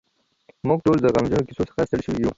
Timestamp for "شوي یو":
2.05-2.29